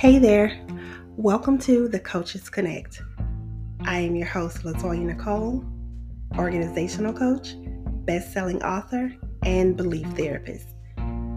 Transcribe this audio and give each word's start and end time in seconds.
Hey 0.00 0.18
there, 0.18 0.58
welcome 1.18 1.58
to 1.58 1.86
the 1.86 2.00
Coaches 2.00 2.48
Connect. 2.48 3.02
I 3.82 3.98
am 3.98 4.16
your 4.16 4.28
host, 4.28 4.62
Latoya 4.62 5.04
Nicole, 5.04 5.62
organizational 6.38 7.12
coach, 7.12 7.54
best 8.06 8.32
selling 8.32 8.62
author, 8.62 9.12
and 9.44 9.76
belief 9.76 10.06
therapist. 10.16 10.68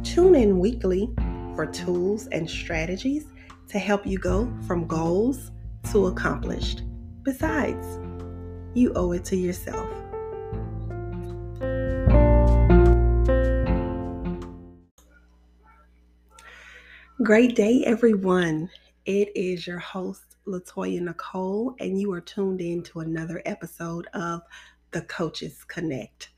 Tune 0.04 0.36
in 0.36 0.60
weekly 0.60 1.10
for 1.56 1.66
tools 1.66 2.28
and 2.28 2.50
strategies 2.50 3.26
to 3.68 3.80
help 3.80 4.08
you 4.08 4.18
go 4.18 4.50
from 4.66 4.88
goals 4.88 5.52
to 5.92 6.06
accomplished. 6.06 6.84
Besides, 7.24 8.00
you 8.76 8.94
owe 8.96 9.12
it 9.12 9.26
to 9.26 9.36
yourself. 9.36 9.90
Great 17.24 17.56
day, 17.56 17.82
everyone. 17.86 18.70
It 19.06 19.30
is 19.34 19.66
your 19.66 19.80
host, 19.80 20.36
Latoya 20.46 21.00
Nicole, 21.00 21.74
and 21.80 21.98
you 21.98 22.12
are 22.12 22.20
tuned 22.20 22.60
in 22.60 22.84
to 22.84 23.00
another 23.00 23.42
episode 23.46 24.08
of 24.14 24.42
The 24.92 25.04
Coaches 25.04 25.64
Connect. 25.64 26.32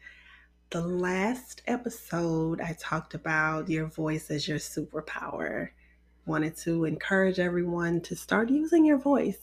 The 0.70 0.82
last 0.82 1.64
episode, 1.66 2.62
I 2.62 2.76
talked 2.80 3.16
about 3.16 3.68
your 3.68 3.88
voice 3.88 4.30
as 4.30 4.48
your 4.48 4.60
superpower. 4.60 5.70
Wanted 6.28 6.56
to 6.58 6.86
encourage 6.86 7.40
everyone 7.40 8.02
to 8.02 8.16
start 8.16 8.52
using 8.52 8.86
your 8.86 9.00
voice. 9.00 9.40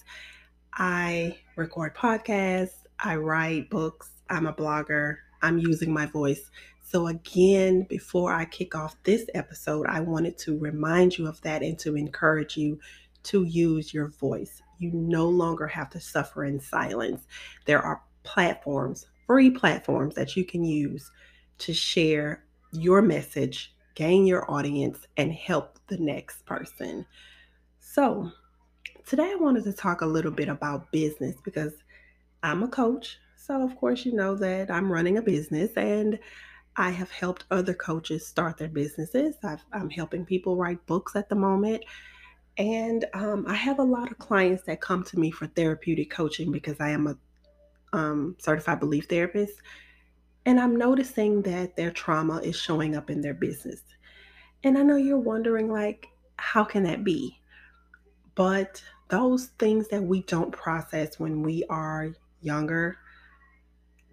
I 0.74 1.38
record 1.56 1.96
podcasts, 1.96 2.84
I 3.01 3.16
write 3.16 3.68
books, 3.68 4.10
I'm 4.30 4.46
a 4.46 4.52
blogger, 4.52 5.16
I'm 5.43 5.59
using 5.59 5.93
my 5.93 6.06
voice 6.06 6.52
so, 6.92 7.06
again, 7.06 7.87
before 7.88 8.34
I 8.34 8.45
kick 8.45 8.74
off 8.74 9.02
this 9.02 9.24
episode, 9.32 9.87
I 9.87 10.01
wanted 10.01 10.37
to 10.41 10.59
remind 10.59 11.16
you 11.16 11.26
of 11.26 11.40
that 11.40 11.62
and 11.62 11.79
to 11.79 11.96
encourage 11.96 12.59
you 12.59 12.79
to 13.23 13.45
use 13.45 13.95
your 13.95 14.09
voice. 14.09 14.60
You 14.79 14.90
no 14.93 15.26
longer 15.26 15.66
have 15.66 15.88
to 15.93 16.01
suffer 16.01 16.45
in 16.45 16.60
silence. 16.60 17.26
There 17.65 17.80
are 17.80 18.02
platforms, 18.24 19.07
free 19.26 19.51
platforms 19.51 20.15
that 20.16 20.37
you 20.37 20.45
can 20.45 20.65
use 20.65 21.10
to 21.60 21.73
share 21.73 22.45
your 22.73 23.01
message, 23.01 23.74
gain 23.95 24.27
your 24.27 24.51
audience, 24.51 24.99
and 25.16 25.32
help 25.32 25.79
the 25.87 25.96
next 25.96 26.45
person. 26.45 27.06
So, 27.80 28.30
today 29.06 29.30
I 29.32 29.37
wanted 29.37 29.65
to 29.65 29.73
talk 29.73 30.02
a 30.02 30.06
little 30.06 30.30
bit 30.30 30.51
about 30.51 30.93
business 30.93 31.37
because 31.43 31.73
I'm 32.43 32.62
a 32.62 32.68
coach. 32.68 33.16
So, 33.34 33.62
of 33.62 33.74
course, 33.77 34.04
you 34.04 34.12
know 34.12 34.34
that 34.34 34.71
I'm 34.71 34.93
running 34.93 35.16
a 35.16 35.23
business 35.23 35.71
and 35.74 36.18
I 36.76 36.90
have 36.90 37.10
helped 37.10 37.45
other 37.51 37.74
coaches 37.74 38.26
start 38.26 38.56
their 38.56 38.68
businesses. 38.68 39.37
i 39.42 39.56
am 39.74 39.90
helping 39.90 40.24
people 40.24 40.56
write 40.56 40.84
books 40.87 41.15
at 41.15 41.28
the 41.28 41.34
moment. 41.34 41.84
And 42.56 43.04
um, 43.15 43.45
I 43.46 43.54
have 43.54 43.78
a 43.78 43.84
lot 43.84 44.10
of 44.10 44.18
clients 44.18 44.65
that 44.65 44.80
come 44.80 45.04
to 45.04 45.18
me 45.18 45.30
for 45.30 45.46
therapeutic 45.46 46.10
coaching 46.10 46.50
because 46.50 46.80
I 46.80 46.90
am 46.90 47.06
a 47.06 47.16
um, 47.96 48.37
certified 48.38 48.80
belief 48.80 49.06
therapist. 49.06 49.54
And 50.46 50.59
I'm 50.59 50.76
noticing 50.76 51.43
that 51.43 51.76
their 51.76 51.90
trauma 51.90 52.38
is 52.38 52.56
showing 52.56 52.96
up 52.96 53.10
in 53.10 53.20
their 53.20 53.34
business. 53.34 53.82
And 54.65 54.78
I 54.78 54.82
know 54.82 54.96
you're 54.96 55.18
wondering, 55.18 55.70
like, 55.70 56.09
how 56.37 56.65
can 56.65 56.84
that 56.84 57.04
be? 57.04 57.38
But 58.34 58.82
those 59.09 59.46
things 59.59 59.88
that 59.88 60.02
we 60.02 60.23
don't 60.23 60.50
process 60.50 61.18
when 61.18 61.43
we 61.43 61.65
are 61.68 62.15
younger, 62.40 62.96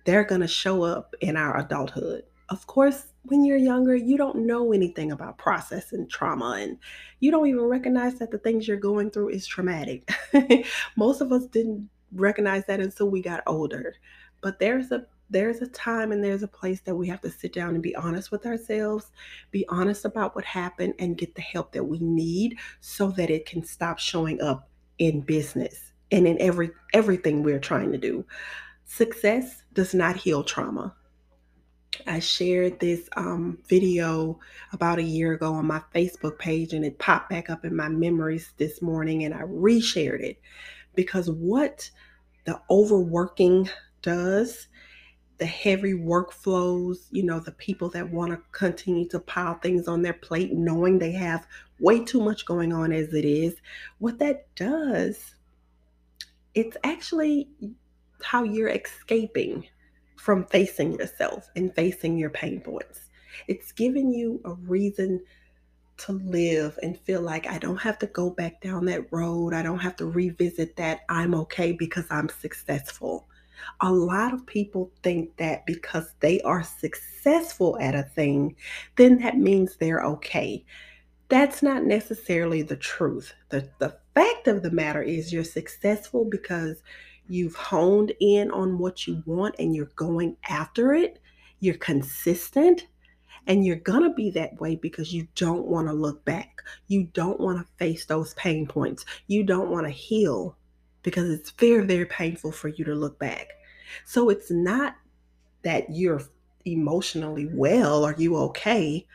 they're 0.06 0.26
going 0.26 0.42
to 0.42 0.48
show 0.48 0.84
up 0.84 1.16
in 1.22 1.38
our 1.38 1.58
adulthood 1.60 2.24
of 2.50 2.66
course, 2.68 3.08
when 3.24 3.46
you're 3.46 3.58
younger, 3.58 3.96
you 3.96 4.18
don't 4.18 4.46
know 4.48 4.74
anything 4.74 5.12
about 5.12 5.38
processing 5.38 6.08
trauma 6.08 6.58
and 6.60 6.78
you 7.20 7.32
don't 7.32 7.48
even 7.48 7.66
recognize 7.66 8.16
that 8.16 8.32
the 8.32 8.40
things 8.40 8.68
you're 8.68 8.78
going 8.78 9.12
through 9.12 9.30
is 9.30 9.46
traumatic. 9.46 10.10
Most 10.96 11.22
of 11.22 11.32
us 11.32 11.46
didn't 11.46 11.90
recognize 12.14 12.66
that 12.66 12.80
until 12.80 13.10
we 13.10 13.22
got 13.22 13.44
older. 13.46 13.96
But 14.42 14.60
there's 14.60 14.92
a 14.92 15.06
there's 15.32 15.62
a 15.62 15.68
time 15.68 16.12
and 16.12 16.24
there's 16.24 16.42
a 16.42 16.48
place 16.48 16.82
that 16.82 16.96
we 16.96 17.08
have 17.08 17.22
to 17.22 17.30
sit 17.30 17.54
down 17.54 17.76
and 17.76 17.84
be 17.84 17.96
honest 17.96 18.32
with 18.32 18.48
ourselves, 18.48 19.12
be 19.52 19.64
honest 19.70 20.04
about 20.06 20.36
what 20.36 20.44
happened 20.46 20.96
and 20.98 21.20
get 21.20 21.36
the 21.36 21.42
help 21.42 21.72
that 21.74 21.84
we 21.84 22.00
need 22.00 22.58
so 22.80 23.12
that 23.12 23.30
it 23.30 23.46
can 23.46 23.64
stop 23.64 24.00
showing 24.00 24.42
up 24.42 24.70
in 24.98 25.22
business 25.22 25.92
and 26.12 26.28
in 26.28 26.42
every 26.42 26.72
everything 26.94 27.44
we're 27.44 27.60
trying 27.60 27.92
to 27.92 27.98
do. 27.98 28.26
Success 28.86 29.64
does 29.74 29.94
not 29.94 30.16
heal 30.16 30.44
trauma. 30.44 30.96
I 32.06 32.20
shared 32.20 32.80
this 32.80 33.10
um, 33.18 33.58
video 33.68 34.40
about 34.74 35.00
a 35.00 35.04
year 35.04 35.34
ago 35.34 35.54
on 35.54 35.66
my 35.66 35.82
Facebook 35.94 36.38
page 36.38 36.74
and 36.74 36.86
it 36.86 37.00
popped 37.00 37.30
back 37.30 37.50
up 37.50 37.66
in 37.66 37.76
my 37.76 37.90
memories 37.90 38.54
this 38.58 38.82
morning 38.82 39.24
and 39.24 39.34
I 39.34 39.42
reshared 39.42 40.22
it 40.22 40.40
because 40.96 41.30
what 41.30 41.90
the 42.46 42.62
overworking 42.70 43.70
does, 44.02 44.68
the 45.40 45.46
heavy 45.46 45.94
workflows, 45.94 47.08
you 47.12 47.24
know, 47.24 47.40
the 47.40 47.52
people 47.54 47.90
that 47.90 48.10
want 48.10 48.32
to 48.32 48.42
continue 48.52 49.08
to 49.10 49.20
pile 49.20 49.56
things 49.56 49.88
on 49.88 50.02
their 50.02 50.14
plate 50.14 50.54
knowing 50.54 51.00
they 51.00 51.12
have 51.12 51.48
way 51.80 52.04
too 52.04 52.22
much 52.22 52.46
going 52.46 52.72
on 52.72 52.92
as 52.92 53.14
it 53.14 53.26
is, 53.26 53.56
what 54.00 54.20
that 54.20 54.54
does, 54.56 55.36
it's 56.54 56.78
actually 56.84 57.50
how 58.22 58.44
you're 58.44 58.70
escaping 58.70 59.66
from 60.20 60.46
facing 60.46 60.94
yourself 60.94 61.50
and 61.56 61.74
facing 61.74 62.18
your 62.18 62.30
pain 62.30 62.60
points. 62.60 63.10
It's 63.48 63.72
giving 63.72 64.12
you 64.12 64.42
a 64.44 64.54
reason 64.54 65.24
to 66.00 66.12
live 66.12 66.78
and 66.84 67.00
feel 67.00 67.22
like 67.22 67.48
I 67.48 67.58
don't 67.58 67.78
have 67.78 67.98
to 68.00 68.08
go 68.08 68.30
back 68.30 68.62
down 68.62 68.86
that 68.86 69.12
road. 69.12 69.54
I 69.54 69.62
don't 69.62 69.80
have 69.80 69.96
to 69.98 70.06
revisit 70.06 70.76
that. 70.76 71.02
I'm 71.10 71.34
okay 71.36 71.72
because 71.72 72.06
I'm 72.10 72.30
successful. 72.30 73.28
A 73.82 73.92
lot 73.92 74.34
of 74.34 74.46
people 74.46 74.92
think 75.04 75.36
that 75.38 75.66
because 75.66 76.14
they 76.20 76.42
are 76.42 76.64
successful 76.64 77.78
at 77.80 77.96
a 77.96 78.04
thing, 78.04 78.56
then 78.98 79.20
that 79.20 79.38
means 79.38 79.76
they're 79.76 80.04
okay. 80.04 80.66
That's 81.30 81.62
not 81.62 81.84
necessarily 81.84 82.62
the 82.62 82.78
truth. 82.78 83.34
The, 83.50 83.70
the 83.80 83.98
fact 84.16 84.48
of 84.48 84.64
the 84.64 84.72
matter 84.72 85.02
is, 85.02 85.32
you're 85.32 85.44
successful 85.44 86.26
because 86.26 86.82
you've 87.30 87.56
honed 87.56 88.12
in 88.20 88.52
on 88.52 88.78
what 88.78 89.08
you 89.08 89.24
want 89.26 89.56
and 89.60 89.76
you're 89.76 89.92
going 89.96 90.36
after 90.50 90.94
it, 90.94 91.20
you're 91.60 91.76
consistent, 91.76 92.88
and 93.48 93.66
you're 93.66 93.76
going 93.78 94.04
to 94.04 94.14
be 94.14 94.30
that 94.32 94.60
way 94.60 94.76
because 94.76 95.14
you 95.14 95.28
don't 95.36 95.66
want 95.66 95.88
to 95.88 95.94
look 95.94 96.24
back. 96.26 96.62
You 96.88 97.06
don't 97.14 97.40
want 97.40 97.60
to 97.60 97.74
face 97.78 98.06
those 98.06 98.34
pain 98.36 98.68
points. 98.68 99.06
You 99.28 99.44
don't 99.44 99.70
want 99.70 99.88
to 99.88 99.92
heal 99.92 100.58
because 101.04 101.30
it's 101.30 101.52
very, 101.52 101.86
very 101.86 102.06
painful 102.06 102.52
for 102.52 102.68
you 102.68 102.86
to 102.86 102.94
look 102.94 103.18
back. 103.20 103.48
So 104.06 104.30
it's 104.30 104.52
not 104.52 104.96
that 105.64 105.86
you're 105.90 106.22
emotionally 106.66 107.50
well 107.52 108.06
or 108.06 108.14
you 108.18 108.36
okay 108.36 109.08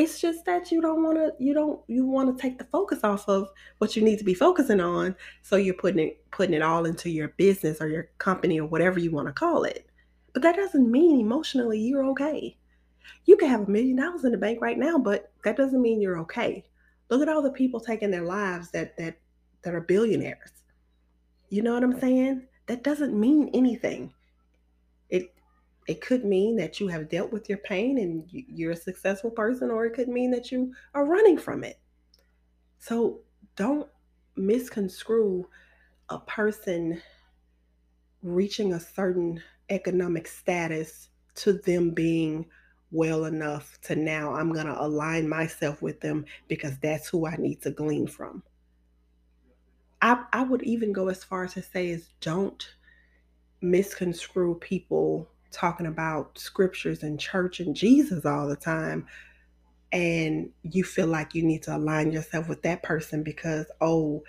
it's 0.00 0.18
just 0.18 0.46
that 0.46 0.72
you 0.72 0.80
don't 0.80 1.02
want 1.02 1.18
to 1.18 1.32
you 1.38 1.52
don't 1.52 1.80
you 1.86 2.06
want 2.06 2.34
to 2.34 2.40
take 2.40 2.58
the 2.58 2.64
focus 2.64 3.00
off 3.04 3.28
of 3.28 3.50
what 3.78 3.94
you 3.94 4.02
need 4.02 4.18
to 4.18 4.24
be 4.24 4.32
focusing 4.32 4.80
on. 4.80 5.14
So 5.42 5.56
you're 5.56 5.74
putting 5.74 6.08
it 6.08 6.30
putting 6.30 6.54
it 6.54 6.62
all 6.62 6.86
into 6.86 7.10
your 7.10 7.28
business 7.28 7.80
or 7.80 7.88
your 7.88 8.08
company 8.16 8.58
or 8.58 8.66
whatever 8.66 8.98
you 8.98 9.10
want 9.10 9.28
to 9.28 9.32
call 9.32 9.64
it. 9.64 9.86
But 10.32 10.42
that 10.42 10.56
doesn't 10.56 10.90
mean 10.90 11.20
emotionally 11.20 11.78
you're 11.78 12.06
okay. 12.06 12.56
You 13.26 13.36
can 13.36 13.48
have 13.48 13.68
a 13.68 13.70
million 13.70 13.96
dollars 13.96 14.24
in 14.24 14.32
the 14.32 14.38
bank 14.38 14.60
right 14.62 14.78
now 14.78 14.96
but 14.98 15.30
that 15.44 15.56
doesn't 15.56 15.82
mean 15.82 16.00
you're 16.00 16.18
okay. 16.20 16.64
Look 17.10 17.20
at 17.20 17.28
all 17.28 17.42
the 17.42 17.50
people 17.50 17.80
taking 17.80 18.10
their 18.10 18.24
lives 18.24 18.70
that 18.70 18.96
that 18.96 19.18
that 19.62 19.74
are 19.74 19.82
billionaires. 19.82 20.52
You 21.50 21.62
know 21.62 21.74
what 21.74 21.84
i'm 21.84 22.00
saying? 22.00 22.46
That 22.66 22.84
doesn't 22.84 23.18
mean 23.18 23.50
anything 23.52 24.14
it 25.90 26.00
could 26.00 26.24
mean 26.24 26.54
that 26.54 26.78
you 26.78 26.86
have 26.86 27.08
dealt 27.08 27.32
with 27.32 27.48
your 27.48 27.58
pain 27.58 27.98
and 27.98 28.22
you're 28.30 28.70
a 28.70 28.76
successful 28.76 29.28
person, 29.28 29.72
or 29.72 29.86
it 29.86 29.92
could 29.92 30.06
mean 30.06 30.30
that 30.30 30.52
you 30.52 30.72
are 30.94 31.04
running 31.04 31.36
from 31.36 31.64
it. 31.64 31.80
So 32.78 33.22
don't 33.56 33.88
misconstrue 34.36 35.48
a 36.08 36.18
person 36.20 37.02
reaching 38.22 38.72
a 38.72 38.78
certain 38.78 39.42
economic 39.68 40.28
status 40.28 41.08
to 41.34 41.54
them 41.54 41.90
being 41.90 42.46
well 42.92 43.24
enough 43.24 43.80
to 43.82 43.96
now 43.96 44.32
I'm 44.32 44.52
going 44.52 44.66
to 44.66 44.80
align 44.80 45.28
myself 45.28 45.82
with 45.82 45.98
them 45.98 46.24
because 46.46 46.78
that's 46.78 47.08
who 47.08 47.26
I 47.26 47.34
need 47.34 47.62
to 47.62 47.72
glean 47.72 48.06
from. 48.06 48.44
I, 50.02 50.22
I 50.32 50.44
would 50.44 50.62
even 50.62 50.92
go 50.92 51.08
as 51.08 51.24
far 51.24 51.42
as 51.42 51.54
to 51.54 51.62
say 51.62 51.88
is 51.88 52.10
don't 52.20 52.64
misconstrue 53.60 54.54
people 54.54 55.28
talking 55.50 55.86
about 55.86 56.38
scriptures 56.38 57.02
and 57.02 57.18
church 57.18 57.60
and 57.60 57.74
Jesus 57.74 58.24
all 58.24 58.48
the 58.48 58.56
time 58.56 59.06
and 59.92 60.50
you 60.62 60.84
feel 60.84 61.08
like 61.08 61.34
you 61.34 61.42
need 61.42 61.62
to 61.64 61.76
align 61.76 62.12
yourself 62.12 62.48
with 62.48 62.62
that 62.62 62.82
person 62.82 63.24
because 63.24 63.66
oh 63.80 64.22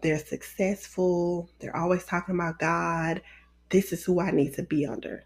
they're 0.00 0.18
successful 0.18 1.50
they're 1.58 1.76
always 1.76 2.04
talking 2.04 2.36
about 2.36 2.60
god 2.60 3.20
this 3.70 3.92
is 3.92 4.04
who 4.04 4.20
i 4.20 4.30
need 4.30 4.54
to 4.54 4.62
be 4.62 4.86
under. 4.86 5.24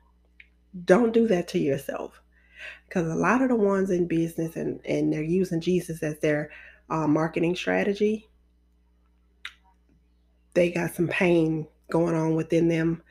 Don't 0.87 1.13
do 1.13 1.29
that 1.29 1.49
to 1.49 1.59
yourself 1.59 2.23
because 2.89 3.07
a 3.07 3.15
lot 3.15 3.43
of 3.43 3.51
the 3.51 3.57
ones 3.57 3.91
in 3.91 4.09
business 4.09 4.57
and, 4.57 4.81
and 4.87 5.13
they're 5.13 5.23
using 5.23 5.61
jesus 5.61 6.03
as 6.03 6.19
their 6.21 6.51
uh, 6.89 7.07
marketing 7.07 7.55
strategy 7.55 8.31
they 10.55 10.71
got 10.71 10.95
some 10.95 11.09
pain 11.09 11.67
going 11.91 12.15
on 12.15 12.35
within 12.35 12.69
them, 12.69 13.03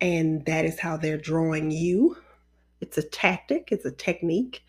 and 0.00 0.44
that 0.46 0.64
is 0.64 0.78
how 0.78 0.96
they're 0.96 1.18
drawing 1.18 1.70
you. 1.70 2.16
It's 2.80 2.98
a 2.98 3.02
tactic, 3.02 3.68
it's 3.70 3.84
a 3.84 3.90
technique, 3.90 4.64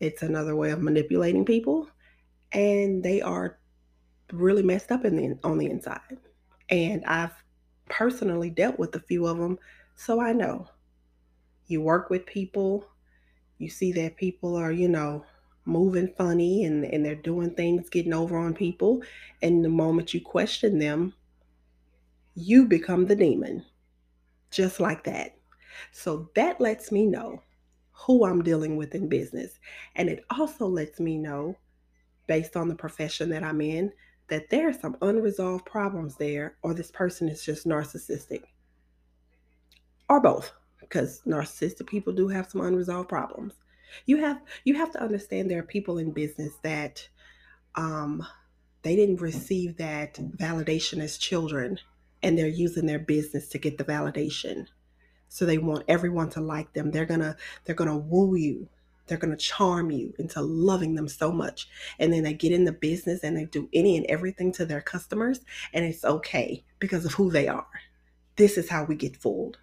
it's 0.00 0.22
another 0.22 0.54
way 0.54 0.70
of 0.70 0.80
manipulating 0.80 1.44
people, 1.44 1.88
and 2.52 3.02
they 3.02 3.20
are 3.20 3.58
really 4.32 4.62
messed 4.62 4.92
up 4.92 5.04
in 5.04 5.16
the 5.16 5.38
on 5.44 5.58
the 5.58 5.66
inside. 5.66 6.18
And 6.70 7.04
I've 7.04 7.34
personally 7.88 8.50
dealt 8.50 8.78
with 8.78 8.94
a 8.94 9.00
few 9.00 9.26
of 9.26 9.38
them, 9.38 9.58
so 9.96 10.20
I 10.20 10.32
know. 10.32 10.68
You 11.66 11.80
work 11.80 12.10
with 12.10 12.26
people, 12.26 12.86
you 13.58 13.68
see 13.68 13.92
that 13.92 14.16
people 14.16 14.56
are, 14.56 14.72
you 14.72 14.88
know, 14.88 15.24
moving 15.64 16.12
funny 16.16 16.64
and, 16.64 16.84
and 16.84 17.04
they're 17.04 17.14
doing 17.14 17.54
things, 17.54 17.88
getting 17.88 18.12
over 18.12 18.36
on 18.36 18.54
people. 18.54 19.02
And 19.42 19.64
the 19.64 19.68
moment 19.68 20.12
you 20.12 20.20
question 20.20 20.78
them, 20.78 21.14
you 22.34 22.66
become 22.66 23.06
the 23.06 23.16
demon. 23.16 23.64
Just 24.52 24.80
like 24.80 25.04
that. 25.04 25.36
So 25.90 26.30
that 26.34 26.60
lets 26.60 26.92
me 26.92 27.06
know 27.06 27.42
who 27.92 28.24
I'm 28.26 28.42
dealing 28.42 28.76
with 28.76 28.94
in 28.94 29.08
business. 29.08 29.58
And 29.96 30.08
it 30.08 30.24
also 30.30 30.66
lets 30.66 31.00
me 31.00 31.18
know, 31.18 31.56
based 32.26 32.56
on 32.56 32.68
the 32.68 32.74
profession 32.74 33.30
that 33.30 33.42
I'm 33.42 33.60
in, 33.60 33.92
that 34.28 34.50
there 34.50 34.68
are 34.68 34.72
some 34.72 34.96
unresolved 35.02 35.66
problems 35.66 36.16
there, 36.16 36.56
or 36.62 36.74
this 36.74 36.90
person 36.90 37.28
is 37.28 37.44
just 37.44 37.66
narcissistic. 37.66 38.42
Or 40.08 40.20
both, 40.20 40.52
because 40.80 41.22
narcissistic 41.26 41.86
people 41.86 42.12
do 42.12 42.28
have 42.28 42.50
some 42.50 42.60
unresolved 42.60 43.08
problems. 43.08 43.54
You 44.06 44.18
have 44.18 44.40
you 44.64 44.74
have 44.74 44.90
to 44.92 45.02
understand 45.02 45.50
there 45.50 45.58
are 45.58 45.64
people 45.64 45.98
in 45.98 46.12
business 46.12 46.54
that 46.62 47.06
um, 47.74 48.26
they 48.82 48.96
didn't 48.96 49.20
receive 49.20 49.76
that 49.76 50.14
validation 50.14 51.00
as 51.00 51.18
children, 51.18 51.78
and 52.22 52.38
they're 52.38 52.46
using 52.46 52.86
their 52.86 52.98
business 52.98 53.48
to 53.48 53.58
get 53.58 53.78
the 53.78 53.84
validation. 53.84 54.66
So 55.28 55.46
they 55.46 55.58
want 55.58 55.84
everyone 55.88 56.30
to 56.30 56.40
like 56.40 56.72
them. 56.72 56.90
They're 56.90 57.06
gonna 57.06 57.36
they're 57.64 57.74
gonna 57.74 57.96
woo 57.96 58.34
you. 58.36 58.68
They're 59.06 59.18
gonna 59.18 59.36
charm 59.36 59.90
you 59.90 60.14
into 60.18 60.40
loving 60.40 60.94
them 60.94 61.08
so 61.08 61.32
much, 61.32 61.68
and 61.98 62.12
then 62.12 62.22
they 62.22 62.34
get 62.34 62.52
in 62.52 62.64
the 62.64 62.72
business 62.72 63.24
and 63.24 63.36
they 63.36 63.46
do 63.46 63.68
any 63.72 63.96
and 63.96 64.06
everything 64.06 64.52
to 64.52 64.64
their 64.64 64.80
customers, 64.80 65.40
and 65.72 65.84
it's 65.84 66.04
okay 66.04 66.64
because 66.78 67.04
of 67.04 67.14
who 67.14 67.30
they 67.30 67.48
are. 67.48 67.66
This 68.36 68.56
is 68.56 68.68
how 68.68 68.84
we 68.84 68.94
get 68.94 69.16
fooled. 69.16 69.58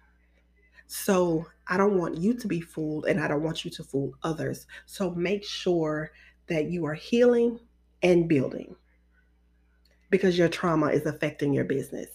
So 0.86 1.46
I 1.68 1.76
don't 1.76 1.98
want 1.98 2.18
you 2.18 2.34
to 2.34 2.48
be 2.48 2.60
fooled 2.60 3.06
and 3.06 3.20
I 3.20 3.28
don't 3.28 3.44
want 3.44 3.64
you 3.64 3.70
to 3.70 3.84
fool 3.84 4.12
others. 4.24 4.66
So 4.86 5.12
make 5.12 5.44
sure 5.44 6.10
that 6.48 6.64
you 6.66 6.84
are 6.84 6.94
healing 6.94 7.60
and 8.02 8.28
building 8.28 8.74
because 10.10 10.36
your 10.36 10.48
trauma 10.48 10.88
is 10.88 11.06
affecting 11.06 11.52
your 11.54 11.64
business. 11.64 12.08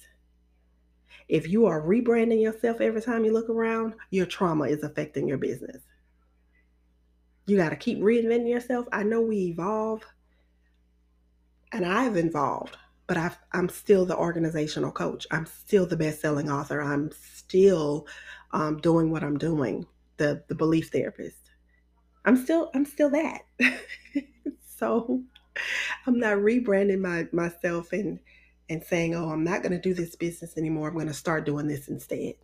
If 1.28 1.48
you 1.48 1.66
are 1.66 1.82
rebranding 1.82 2.42
yourself 2.42 2.82
every 2.82 3.02
time 3.02 3.26
you 3.26 3.34
look 3.34 3.50
around, 3.50 3.96
your 4.12 4.26
trauma 4.26 4.66
is 4.66 4.84
affecting 4.84 5.28
your 5.28 5.38
business. 5.38 5.82
You 7.48 7.58
got 7.58 7.70
to 7.70 7.76
keep 7.76 8.00
reinventing 8.00 8.50
yourself. 8.50 8.88
I 8.92 9.04
know 9.04 9.22
we 9.22 9.38
evolve, 9.48 10.04
and 11.72 11.86
I've 11.86 12.18
evolved 12.18 12.78
but 13.08 13.18
i 13.18 13.32
am 13.54 13.70
still 13.70 14.06
the 14.06 14.18
organizational 14.18 14.92
coach. 14.92 15.28
I'm 15.32 15.46
still 15.46 15.86
the 15.86 15.98
best-selling 15.98 16.50
author. 16.50 16.82
I'm 16.82 17.12
still 17.12 18.08
um, 18.52 18.80
doing 18.80 19.12
what 19.12 19.24
I'm 19.24 19.38
doing, 19.38 19.86
the 20.18 20.44
the 20.48 20.56
belief 20.56 20.90
therapist. 20.90 21.52
I'm 22.26 22.38
still 22.38 22.72
I'm 22.74 22.86
still 22.86 23.10
that. 23.12 23.42
so 24.78 25.22
I'm 26.08 26.20
not 26.20 26.38
rebranding 26.38 27.00
my 27.00 27.28
myself 27.32 27.94
and 27.94 28.20
and 28.70 28.84
saying, 28.84 29.16
"Oh, 29.16 29.30
I'm 29.30 29.44
not 29.44 29.62
going 29.62 29.72
to 29.72 29.80
do 29.80 29.94
this 29.94 30.16
business 30.16 30.58
anymore. 30.58 30.88
I'm 30.88 30.96
going 30.96 31.08
to 31.08 31.14
start 31.14 31.46
doing 31.46 31.68
this 31.68 31.88
instead." 31.88 32.36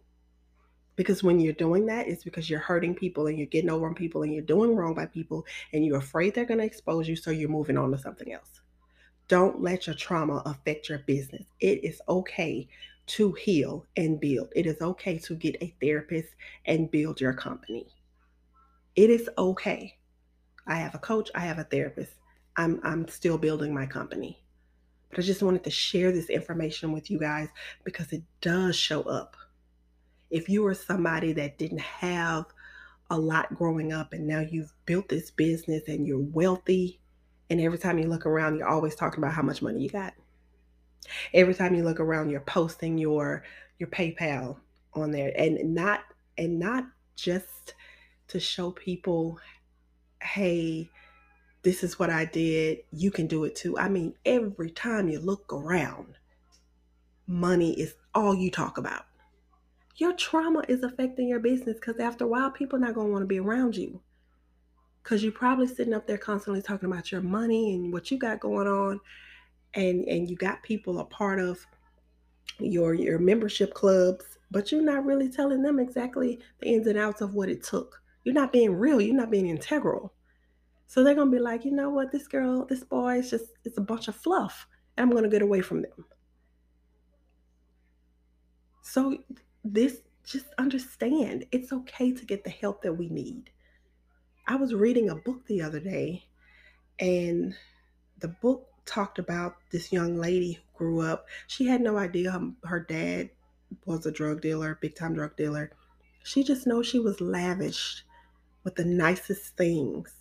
Because 0.95 1.23
when 1.23 1.39
you're 1.39 1.53
doing 1.53 1.85
that, 1.87 2.07
it's 2.07 2.23
because 2.23 2.49
you're 2.49 2.59
hurting 2.59 2.95
people 2.95 3.27
and 3.27 3.37
you're 3.37 3.47
getting 3.47 3.69
over 3.69 3.87
on 3.87 3.95
people 3.95 4.23
and 4.23 4.33
you're 4.33 4.43
doing 4.43 4.75
wrong 4.75 4.93
by 4.93 5.05
people 5.05 5.45
and 5.73 5.85
you're 5.85 5.97
afraid 5.97 6.35
they're 6.35 6.45
going 6.45 6.59
to 6.59 6.65
expose 6.65 7.07
you, 7.07 7.15
so 7.15 7.31
you're 7.31 7.49
moving 7.49 7.77
on 7.77 7.91
to 7.91 7.97
something 7.97 8.31
else. 8.31 8.61
Don't 9.27 9.61
let 9.61 9.87
your 9.87 9.95
trauma 9.95 10.43
affect 10.45 10.89
your 10.89 10.99
business. 10.99 11.45
It 11.61 11.83
is 11.83 12.01
okay 12.09 12.67
to 13.07 13.31
heal 13.33 13.85
and 13.95 14.19
build. 14.19 14.49
It 14.55 14.65
is 14.65 14.81
okay 14.81 15.17
to 15.19 15.35
get 15.35 15.55
a 15.61 15.73
therapist 15.81 16.29
and 16.65 16.91
build 16.91 17.21
your 17.21 17.33
company. 17.33 17.87
It 18.95 19.09
is 19.09 19.29
okay. 19.37 19.97
I 20.67 20.75
have 20.75 20.95
a 20.95 20.99
coach, 20.99 21.29
I 21.33 21.39
have 21.41 21.59
a 21.59 21.63
therapist. 21.63 22.11
I'm 22.57 22.79
I'm 22.83 23.07
still 23.07 23.37
building 23.37 23.73
my 23.73 23.85
company. 23.85 24.40
But 25.11 25.19
I 25.19 25.21
just 25.23 25.43
wanted 25.43 25.63
to 25.65 25.69
share 25.69 26.11
this 26.11 26.29
information 26.29 26.91
with 26.91 27.11
you 27.11 27.19
guys 27.19 27.49
because 27.83 28.11
it 28.11 28.23
does 28.39 28.75
show 28.75 29.03
up. 29.03 29.35
If 30.29 30.49
you 30.49 30.65
are 30.65 30.73
somebody 30.73 31.33
that 31.33 31.57
didn't 31.57 31.81
have 31.81 32.45
a 33.09 33.17
lot 33.17 33.53
growing 33.53 33.91
up 33.91 34.13
and 34.13 34.25
now 34.25 34.39
you've 34.39 34.73
built 34.85 35.09
this 35.09 35.29
business 35.29 35.83
and 35.87 36.07
you're 36.07 36.19
wealthy, 36.19 36.99
and 37.49 37.59
every 37.59 37.77
time 37.77 37.99
you 37.99 38.07
look 38.07 38.25
around, 38.25 38.57
you're 38.57 38.69
always 38.69 38.95
talking 38.95 39.19
about 39.19 39.33
how 39.33 39.41
much 39.41 39.61
money 39.61 39.81
you 39.81 39.89
got. 39.89 40.13
Every 41.33 41.53
time 41.53 41.75
you 41.75 41.83
look 41.83 41.99
around, 41.99 42.29
you're 42.29 42.39
posting 42.39 42.97
your 42.97 43.43
your 43.77 43.89
PayPal 43.89 44.57
on 44.93 45.11
there 45.11 45.33
and 45.37 45.73
not 45.73 46.01
and 46.37 46.59
not 46.59 46.85
just 47.15 47.73
to 48.29 48.39
show 48.39 48.71
people, 48.71 49.37
hey, 50.21 50.89
this 51.63 51.83
is 51.83 51.99
what 51.99 52.09
I 52.09 52.25
did, 52.25 52.79
you 52.91 53.11
can 53.11 53.27
do 53.27 53.43
it 53.43 53.55
too. 53.55 53.77
I 53.77 53.87
mean, 53.87 54.15
every 54.25 54.71
time 54.71 55.09
you 55.09 55.19
look 55.19 55.51
around, 55.53 56.17
money 57.27 57.79
is 57.79 57.95
all 58.15 58.33
you 58.33 58.49
talk 58.49 58.77
about. 58.77 59.05
Your 59.97 60.13
trauma 60.13 60.63
is 60.67 60.83
affecting 60.83 61.27
your 61.27 61.39
business 61.39 61.75
because 61.75 61.99
after 61.99 62.25
a 62.25 62.27
while, 62.27 62.49
people 62.49 62.77
are 62.77 62.81
not 62.81 62.95
going 62.95 63.07
to 63.07 63.11
want 63.11 63.23
to 63.23 63.27
be 63.27 63.39
around 63.39 63.75
you 63.75 64.01
because 65.03 65.23
you're 65.23 65.31
probably 65.31 65.67
sitting 65.67 65.93
up 65.93 66.07
there 66.07 66.17
constantly 66.17 66.61
talking 66.61 66.91
about 66.91 67.11
your 67.11 67.21
money 67.21 67.73
and 67.73 67.91
what 67.91 68.11
you 68.11 68.17
got 68.17 68.39
going 68.39 68.67
on 68.67 68.99
and 69.73 70.05
and 70.05 70.29
you 70.29 70.35
got 70.35 70.61
people 70.63 70.99
a 70.99 71.05
part 71.05 71.39
of 71.39 71.65
your 72.59 72.93
your 72.93 73.19
membership 73.19 73.73
clubs 73.73 74.37
but 74.51 74.71
you're 74.71 74.81
not 74.81 75.05
really 75.05 75.29
telling 75.29 75.61
them 75.61 75.79
exactly 75.79 76.39
the 76.59 76.67
ins 76.67 76.87
and 76.87 76.97
outs 76.97 77.21
of 77.21 77.33
what 77.33 77.49
it 77.49 77.63
took 77.63 78.01
you're 78.23 78.35
not 78.35 78.51
being 78.51 78.73
real 78.73 79.01
you're 79.01 79.15
not 79.15 79.31
being 79.31 79.47
integral 79.47 80.13
so 80.91 81.03
they're 81.03 81.15
gonna 81.15 81.31
be 81.31 81.39
like 81.39 81.63
you 81.63 81.71
know 81.71 81.89
what 81.89 82.11
this 82.11 82.27
girl 82.27 82.65
this 82.65 82.83
boy 82.83 83.17
is 83.19 83.29
just 83.29 83.45
it's 83.63 83.77
a 83.77 83.81
bunch 83.81 84.07
of 84.07 84.15
fluff 84.15 84.67
and 84.97 85.03
i'm 85.03 85.15
gonna 85.15 85.29
get 85.29 85.41
away 85.41 85.61
from 85.61 85.81
them 85.81 86.05
so 88.81 89.17
this 89.63 90.01
just 90.25 90.47
understand 90.57 91.45
it's 91.51 91.71
okay 91.71 92.11
to 92.11 92.25
get 92.25 92.43
the 92.43 92.49
help 92.49 92.81
that 92.81 92.93
we 92.93 93.07
need 93.09 93.49
I 94.47 94.55
was 94.55 94.73
reading 94.73 95.09
a 95.09 95.15
book 95.15 95.45
the 95.47 95.61
other 95.61 95.79
day, 95.79 96.25
and 96.99 97.55
the 98.19 98.27
book 98.27 98.67
talked 98.85 99.19
about 99.19 99.55
this 99.71 99.91
young 99.93 100.17
lady 100.17 100.53
who 100.53 100.77
grew 100.77 101.01
up. 101.01 101.27
She 101.47 101.65
had 101.67 101.79
no 101.79 101.97
idea 101.97 102.31
her, 102.31 102.51
her 102.65 102.79
dad 102.79 103.29
was 103.85 104.05
a 104.05 104.11
drug 104.11 104.41
dealer, 104.41 104.77
big 104.81 104.95
time 104.95 105.13
drug 105.13 105.37
dealer. 105.37 105.71
She 106.23 106.43
just 106.43 106.67
knows 106.67 106.87
she 106.87 106.99
was 106.99 107.21
lavished 107.21 108.03
with 108.63 108.75
the 108.75 108.83
nicest 108.83 109.55
things. 109.55 110.20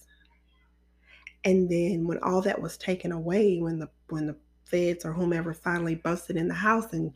And 1.44 1.70
then 1.70 2.06
when 2.06 2.18
all 2.18 2.42
that 2.42 2.61
was 2.61 2.76
taken 2.76 3.12
away, 3.12 3.59
when 3.59 3.78
the 3.78 3.88
when 4.09 4.26
the 4.26 4.37
feds 4.64 5.04
or 5.04 5.12
whomever 5.12 5.52
finally 5.52 5.94
busted 5.97 6.37
in 6.37 6.49
the 6.49 6.54
house 6.54 6.92
and 6.92 7.12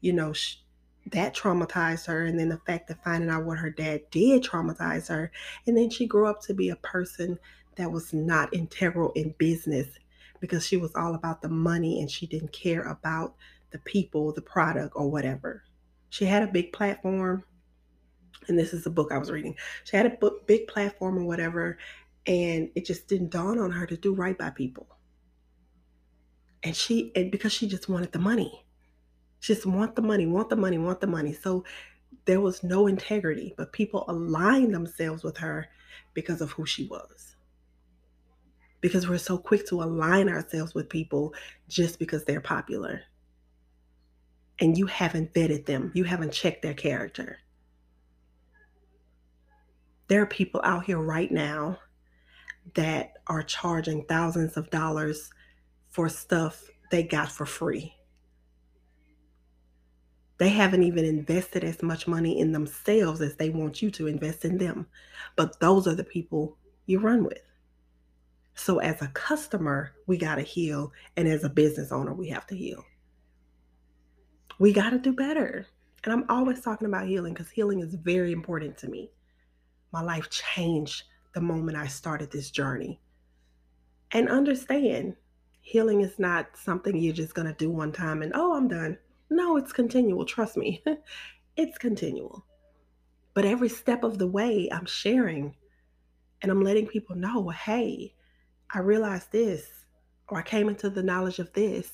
you 0.00 0.12
know 0.12 0.32
that 1.12 1.36
traumatized 1.36 2.06
her 2.06 2.24
and 2.24 2.38
then 2.38 2.48
the 2.48 2.58
fact 2.66 2.90
of 2.90 2.98
finding 3.04 3.30
out 3.30 3.44
what 3.44 3.58
her 3.58 3.70
dad 3.70 4.00
did 4.10 4.42
traumatized 4.42 5.08
her 5.08 5.30
and 5.66 5.76
then 5.76 5.88
she 5.88 6.04
grew 6.04 6.26
up 6.26 6.40
to 6.42 6.52
be 6.52 6.70
a 6.70 6.76
person 6.76 7.38
that 7.76 7.90
was 7.90 8.12
not 8.12 8.52
integral 8.52 9.12
in 9.12 9.32
business 9.38 9.86
because 10.40 10.66
she 10.66 10.76
was 10.76 10.94
all 10.94 11.14
about 11.14 11.40
the 11.40 11.48
money 11.48 12.00
and 12.00 12.10
she 12.10 12.26
didn't 12.26 12.52
care 12.52 12.82
about 12.82 13.34
the 13.70 13.78
people 13.78 14.32
the 14.32 14.42
product 14.42 14.92
or 14.96 15.10
whatever. 15.10 15.62
She 16.10 16.24
had 16.24 16.42
a 16.42 16.52
big 16.52 16.72
platform 16.72 17.44
and 18.48 18.58
this 18.58 18.72
is 18.72 18.86
a 18.86 18.90
book 18.90 19.10
i 19.10 19.18
was 19.18 19.30
reading. 19.30 19.56
She 19.84 19.96
had 19.96 20.06
a 20.06 20.10
book, 20.10 20.46
big 20.46 20.66
platform 20.68 21.18
or 21.18 21.24
whatever 21.24 21.78
and 22.26 22.70
it 22.76 22.84
just 22.86 23.08
didn't 23.08 23.30
dawn 23.30 23.58
on 23.58 23.70
her 23.72 23.86
to 23.86 23.96
do 23.96 24.14
right 24.14 24.38
by 24.38 24.50
people 24.50 24.88
and 26.64 26.76
she 26.76 27.12
and 27.16 27.30
because 27.32 27.52
she 27.52 27.66
just 27.68 27.88
wanted 27.88 28.12
the 28.12 28.18
money 28.18 28.62
She 29.40 29.54
just 29.54 29.66
want 29.66 29.96
the 29.96 30.02
money, 30.02 30.26
want 30.26 30.50
the 30.50 30.56
money, 30.56 30.78
want 30.78 31.00
the 31.00 31.06
money. 31.06 31.32
So 31.32 31.64
there 32.26 32.40
was 32.40 32.62
no 32.64 32.86
integrity, 32.88 33.54
but 33.56 33.72
people 33.72 34.04
aligned 34.08 34.74
themselves 34.74 35.24
with 35.24 35.38
her 35.38 35.68
because 36.14 36.40
of 36.42 36.52
who 36.52 36.66
she 36.66 36.86
was. 36.88 37.36
Because 38.80 39.08
we're 39.08 39.18
so 39.18 39.38
quick 39.38 39.66
to 39.68 39.82
align 39.82 40.28
ourselves 40.28 40.74
with 40.74 40.88
people 40.88 41.34
just 41.68 41.98
because 41.98 42.24
they're 42.24 42.40
popular. 42.40 43.02
And 44.60 44.76
you 44.78 44.86
haven't 44.86 45.34
vetted 45.34 45.66
them, 45.66 45.92
you 45.94 46.04
haven't 46.04 46.32
checked 46.32 46.62
their 46.62 46.74
character. 46.74 47.38
There 50.08 50.22
are 50.22 50.26
people 50.26 50.60
out 50.64 50.84
here 50.86 50.98
right 51.00 51.30
now 51.30 51.78
that 52.74 53.14
are 53.26 53.42
charging 53.42 54.04
thousands 54.04 54.56
of 54.56 54.70
dollars 54.70 55.30
for 55.90 56.08
stuff 56.08 56.64
they 56.90 57.02
got 57.02 57.30
for 57.30 57.46
free 57.46 57.94
They 60.38 60.50
haven't 60.50 60.82
even 60.82 61.04
invested 61.04 61.64
as 61.64 61.82
much 61.82 62.06
money 62.06 62.38
in 62.38 62.52
themselves 62.52 63.20
as 63.22 63.36
they 63.36 63.50
want 63.50 63.80
you 63.80 63.90
to 63.92 64.06
invest 64.06 64.44
in 64.44 64.58
them. 64.58 64.86
But 65.34 65.60
those 65.60 65.86
are 65.86 65.94
the 65.94 66.04
people 66.04 66.58
you 66.86 66.98
run 67.00 67.24
with. 67.24 67.40
So, 68.54 68.78
as 68.78 69.02
a 69.02 69.08
customer, 69.08 69.92
we 70.06 70.16
got 70.18 70.36
to 70.36 70.42
heal. 70.42 70.92
And 71.16 71.28
as 71.28 71.44
a 71.44 71.48
business 71.50 71.92
owner, 71.92 72.12
we 72.14 72.28
have 72.30 72.46
to 72.48 72.56
heal. 72.56 72.84
We 74.58 74.72
got 74.72 74.90
to 74.90 74.98
do 74.98 75.12
better. 75.12 75.66
And 76.04 76.12
I'm 76.12 76.24
always 76.28 76.60
talking 76.60 76.86
about 76.86 77.08
healing 77.08 77.34
because 77.34 77.50
healing 77.50 77.80
is 77.80 77.94
very 77.94 78.32
important 78.32 78.78
to 78.78 78.88
me. 78.88 79.10
My 79.92 80.02
life 80.02 80.30
changed 80.30 81.04
the 81.36 81.40
moment 81.42 81.76
I 81.76 81.86
started 81.86 82.30
this 82.30 82.50
journey. 82.50 82.98
And 84.12 84.30
understand, 84.30 85.16
healing 85.60 86.00
is 86.00 86.18
not 86.18 86.56
something 86.56 86.96
you're 86.96 87.12
just 87.12 87.34
going 87.34 87.46
to 87.46 87.52
do 87.52 87.68
one 87.68 87.92
time 87.92 88.22
and, 88.22 88.32
oh, 88.34 88.56
I'm 88.56 88.68
done. 88.68 88.96
No, 89.28 89.58
it's 89.58 89.70
continual. 89.70 90.24
Trust 90.24 90.56
me, 90.56 90.82
it's 91.58 91.76
continual. 91.76 92.46
But 93.34 93.44
every 93.44 93.68
step 93.68 94.02
of 94.02 94.16
the 94.16 94.26
way, 94.26 94.70
I'm 94.72 94.86
sharing 94.86 95.54
and 96.40 96.50
I'm 96.50 96.62
letting 96.62 96.86
people 96.86 97.14
know 97.14 97.50
hey, 97.50 98.14
I 98.72 98.78
realized 98.78 99.30
this, 99.30 99.66
or 100.28 100.38
I 100.38 100.42
came 100.42 100.70
into 100.70 100.88
the 100.88 101.02
knowledge 101.02 101.38
of 101.38 101.52
this, 101.52 101.92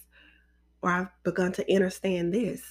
or 0.83 0.91
I've 0.91 1.09
begun 1.25 1.51
to 1.55 1.75
understand 1.75 2.33
this. 2.33 2.63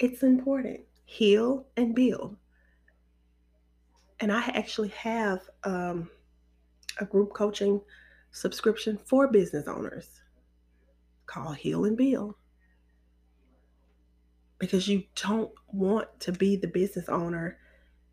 It's 0.00 0.24
important. 0.24 0.80
Heal 1.04 1.66
and 1.76 1.94
build. 1.94 2.36
And 4.22 4.30
I 4.30 4.42
actually 4.54 4.90
have 4.90 5.40
um, 5.64 6.08
a 6.98 7.04
group 7.04 7.34
coaching 7.34 7.80
subscription 8.30 8.96
for 9.04 9.26
business 9.26 9.66
owners 9.66 10.20
called 11.26 11.56
Heal 11.56 11.86
and 11.86 11.96
Build. 11.96 12.36
Because 14.58 14.86
you 14.86 15.02
don't 15.16 15.50
want 15.72 16.06
to 16.20 16.30
be 16.30 16.54
the 16.54 16.68
business 16.68 17.08
owner 17.08 17.58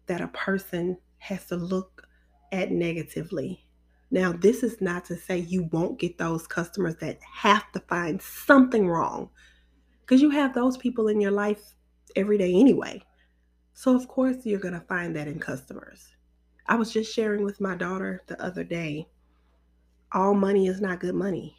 that 0.08 0.20
a 0.20 0.30
person 0.30 0.98
has 1.20 1.46
to 1.46 1.56
look 1.56 2.08
at 2.52 2.72
negatively. 2.72 3.64
Now, 4.10 4.32
this 4.32 4.64
is 4.64 4.82
not 4.82 5.06
to 5.06 5.16
say 5.16 5.38
you 5.38 5.70
won't 5.72 6.00
get 6.00 6.18
those 6.18 6.48
customers 6.48 6.96
that 7.02 7.20
have 7.32 7.72
to 7.74 7.80
find 7.82 8.20
something 8.20 8.88
wrong, 8.88 9.30
because 10.02 10.24
you 10.24 10.32
have 10.32 10.56
those 10.56 10.76
people 10.76 11.08
in 11.08 11.22
your 11.22 11.30
life 11.30 11.76
every 12.16 12.40
day 12.40 12.56
anyway. 12.56 13.04
So, 13.80 13.96
of 13.96 14.10
course, 14.10 14.46
you're 14.46 14.60
going 14.60 14.74
to 14.74 14.82
find 14.82 15.16
that 15.16 15.30
in 15.30 15.40
customers. 15.40 16.10
I 16.68 16.76
was 16.76 16.92
just 16.92 17.16
sharing 17.16 17.46
with 17.46 17.62
my 17.62 17.76
daughter 17.76 18.22
the 18.28 18.38
other 18.44 18.66
day 18.66 19.08
all 20.12 20.34
money 20.34 20.68
is 20.68 20.82
not 20.82 21.00
good 21.00 21.16
money. 21.16 21.56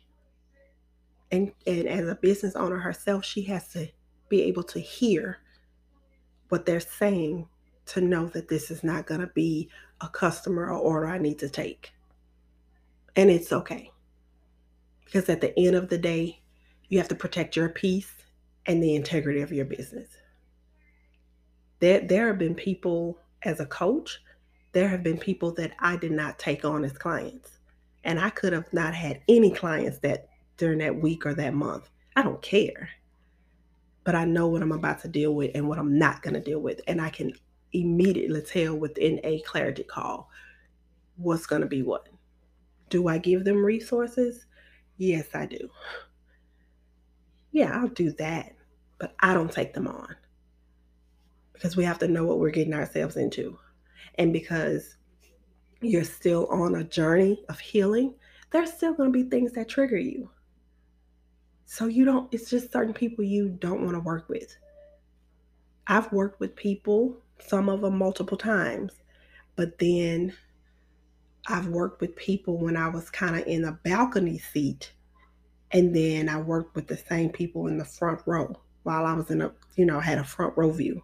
And, 1.33 1.51
and 1.67 1.89
as 1.89 2.07
a 2.07 2.17
business 2.17 2.57
owner 2.57 2.77
herself, 2.77 3.25
she 3.25 3.41
has 3.45 3.69
to 3.69 3.89
be 4.29 4.43
able 4.43 4.65
to 4.65 4.79
hear 4.79 5.39
what 6.51 6.67
they're 6.67 6.79
saying 6.79 7.49
to 7.87 8.03
know 8.03 8.27
that 8.27 8.49
this 8.49 8.71
is 8.71 8.85
not 8.85 9.07
going 9.07 9.23
to 9.23 9.29
be 9.29 9.71
a 10.03 10.09
customer 10.11 10.67
or 10.67 10.79
order 10.79 11.07
I 11.07 11.17
need 11.17 11.39
to 11.39 11.49
take. 11.49 11.91
And 13.17 13.31
it's 13.31 13.51
okay. 13.51 13.93
Because 15.07 15.31
at 15.31 15.41
the 15.41 15.59
end 15.59 15.75
of 15.75 15.89
the 15.89 15.97
day, 15.97 16.43
you 16.91 16.99
have 16.99 17.09
to 17.09 17.15
protect 17.15 17.57
your 17.57 17.71
peace 17.71 18.13
and 18.67 18.83
the 18.83 18.95
integrity 18.95 19.41
of 19.41 19.53
your 19.53 19.65
business. 19.65 20.20
There, 21.81 22.01
there 22.01 22.27
have 22.29 22.39
been 22.39 22.55
people 22.55 23.19
as 23.43 23.59
a 23.59 23.67
coach, 23.67 24.21
there 24.73 24.89
have 24.89 25.03
been 25.03 25.19
people 25.19 25.53
that 25.55 25.73
I 25.79 25.97
did 25.97 26.13
not 26.13 26.39
take 26.39 26.65
on 26.65 26.85
as 26.85 26.93
clients. 26.93 27.59
And 28.05 28.21
I 28.21 28.31
could 28.31 28.53
have 28.53 28.73
not 28.73 28.95
had 28.95 29.21
any 29.29 29.51
clients 29.51 29.99
that 29.99 30.29
during 30.57 30.79
that 30.79 31.01
week 31.01 31.27
or 31.27 31.35
that 31.35 31.55
month. 31.55 31.89
I 32.17 32.23
don't 32.23 32.41
care. 32.43 32.89
But 34.05 34.15
I 34.15 34.25
know 34.25 34.47
what 34.49 34.63
I'm 34.63 34.73
about 34.73 35.01
to 35.03 35.09
deal 35.09 35.35
with 35.35 35.51
and 35.55 35.69
what 35.69 35.79
I'm 35.79 35.99
not 35.99 36.23
going 36.23 36.35
to 36.35 36.41
deal 36.41 36.61
with. 36.61 36.81
And 36.87 37.01
I 37.01 37.11
can 37.11 37.33
immediately 37.73 38.43
tell 38.43 38.77
within 38.77 39.21
a 39.25 39.41
clarity 39.41 39.85
call 39.85 40.31
what's 41.17 41.47
going 41.47 41.63
to 41.63 41.69
be 41.69 41.83
what. 41.83 42.09
Do 42.89 43.09
I 43.09 43.19
give 43.19 43.45
them 43.45 43.65
resources? 43.65 44.47
Yes, 44.97 45.27
I 45.35 45.47
do. 45.47 45.69
Yeah, 47.53 47.79
I'll 47.79 47.89
do 47.89 48.13
that, 48.13 48.55
but 48.99 49.15
I 49.21 49.35
don't 49.35 49.53
take 49.53 49.75
them 49.75 49.89
on 49.89 50.15
because 51.61 51.77
we 51.77 51.85
have 51.85 51.99
to 51.99 52.09
know 52.09 52.25
what 52.25 52.39
we're 52.39 52.49
getting 52.49 52.73
ourselves 52.73 53.19
into. 53.19 53.59
And 54.15 54.33
because 54.33 54.97
you're 55.83 56.05
still 56.05 56.47
on 56.47 56.77
a 56.77 56.85
journey 56.85 57.45
of 57.51 57.61
healing, 57.61 58.15
there's 58.51 58.73
still 58.73 58.95
going 58.95 59.13
to 59.13 59.25
be 59.25 59.29
things 59.29 59.53
that 59.53 59.69
trigger 59.69 59.99
you. 59.99 60.31
So 61.67 61.85
you 61.85 62.07
don't, 62.07 62.33
it's 62.33 62.49
just 62.49 62.73
certain 62.73 62.95
people 62.95 63.25
you 63.25 63.51
don't 63.51 63.83
want 63.83 63.95
to 63.95 64.01
work 64.01 64.31
with. 64.31 64.57
I've 65.87 66.11
worked 66.15 66.41
with 66.41 66.57
people 66.57 67.21
some 67.39 67.69
of 67.69 67.83
them 67.83 67.99
multiple 67.99 68.39
times. 68.39 68.93
But 69.55 69.79
then 69.79 70.33
I've 71.47 71.67
worked 71.67 72.01
with 72.01 72.17
people 72.17 72.57
when 72.57 72.75
I 72.75 72.89
was 72.89 73.11
kind 73.11 73.37
of 73.37 73.47
in 73.47 73.67
a 73.67 73.79
balcony 73.85 74.39
seat. 74.39 74.93
And 75.73 75.95
then 75.95 76.31
I 76.31 76.41
worked 76.41 76.75
with 76.75 76.87
the 76.87 76.97
same 76.97 77.29
people 77.29 77.67
in 77.67 77.77
the 77.77 77.85
front 77.85 78.23
row 78.25 78.59
while 78.85 79.05
I 79.05 79.13
was 79.13 79.31
in 79.31 79.43
a, 79.43 79.53
you 79.77 79.85
know, 79.85 80.01
had 80.01 80.17
a 80.17 80.25
front 80.25 80.57
row 80.57 80.71
view. 80.71 81.03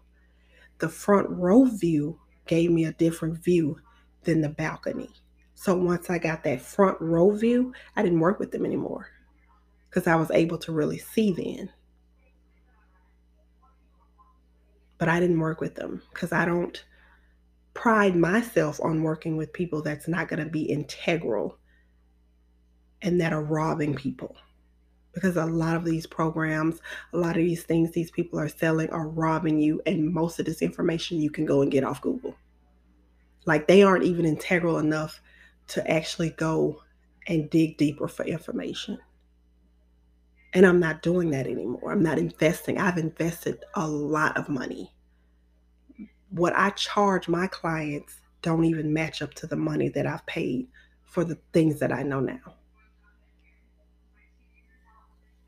The 0.79 0.89
front 0.89 1.29
row 1.31 1.65
view 1.65 2.19
gave 2.47 2.71
me 2.71 2.85
a 2.85 2.93
different 2.93 3.39
view 3.43 3.79
than 4.25 4.41
the 4.41 4.49
balcony. 4.49 5.11
So 5.55 5.75
once 5.75 6.11
I 6.11 6.19
got 6.19 6.45
that 6.45 6.61
front 6.61 7.01
row 7.01 7.31
view, 7.31 7.73
I 7.97 8.03
didn't 8.03 8.21
work 8.21 8.39
with 8.39 8.51
them 8.51 8.67
anymore 8.67 9.09
because 9.89 10.07
I 10.07 10.17
was 10.17 10.31
able 10.31 10.59
to 10.59 10.73
really 10.73 10.99
see 10.99 11.33
then. 11.33 11.71
but 14.99 15.09
I 15.09 15.21
didn't 15.21 15.41
work 15.41 15.61
with 15.61 15.75
them 15.75 16.03
because 16.13 16.33
I 16.33 16.45
don't 16.45 16.83
pride 17.75 18.17
myself 18.17 18.81
on 18.83 19.03
working 19.03 19.37
with 19.37 19.53
people 19.53 19.83
that's 19.83 20.09
not 20.09 20.29
going 20.29 20.43
to 20.43 20.51
be 20.51 20.63
integral 20.63 21.59
and 23.03 23.21
that 23.21 23.33
are 23.33 23.43
robbing 23.43 23.95
people. 23.95 24.37
Because 25.17 25.39
a 25.39 25.47
lot 25.47 25.77
of 25.77 25.85
these 25.87 26.07
programs, 26.07 26.79
a 27.15 27.17
lot 27.17 27.39
of 27.39 27.43
these 27.43 27.63
things 27.63 27.91
these 27.91 28.11
people 28.11 28.39
are 28.39 28.51
selling 28.51 28.91
are 28.91 29.09
robbing 29.09 29.59
you, 29.59 29.81
and 29.87 30.13
most 30.13 30.39
of 30.39 30.45
this 30.45 30.61
information 30.61 31.23
you 31.23 31.31
can 31.31 31.47
go 31.47 31.63
and 31.63 31.73
get 31.73 31.85
off 31.85 32.03
Google. 32.03 32.37
Like 33.47 33.67
they 33.67 33.83
aren't 33.83 34.05
even 34.05 34.27
integral 34.27 34.77
enough 34.77 35.23
to 35.69 35.91
actually 35.91 36.31
go 36.31 36.83
and 37.29 37.49
dig 37.49 37.79
deeper 37.79 38.09
for 38.09 38.27
information. 38.27 38.99
And 40.53 40.67
I'm 40.67 40.81
not 40.81 41.01
doing 41.01 41.31
that 41.31 41.47
anymore. 41.47 41.93
I'm 41.93 42.03
not 42.03 42.19
investing. 42.19 42.77
I've 42.79 42.99
invested 42.99 43.65
a 43.73 43.89
lot 43.89 44.37
of 44.37 44.51
money. 44.51 44.93
What 46.29 46.53
I 46.55 46.71
charge 46.71 47.27
my 47.27 47.47
clients 47.47 48.21
don't 48.43 48.67
even 48.67 48.93
match 48.93 49.23
up 49.23 49.33
to 49.37 49.47
the 49.47 49.57
money 49.57 49.89
that 49.89 50.07
I've 50.07 50.27
paid 50.27 50.69
for 51.05 51.25
the 51.25 51.39
things 51.55 51.81
that 51.81 51.91
I 51.91 52.03
know 52.03 52.21
now. 52.21 52.55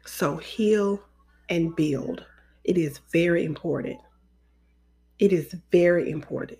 So 0.08 0.38
heal 0.38 1.00
and 1.48 1.76
build. 1.76 2.24
It 2.64 2.78
is 2.78 2.98
very 3.12 3.44
important. 3.44 4.00
It 5.18 5.32
is 5.32 5.54
very 5.70 6.10
important. 6.10 6.58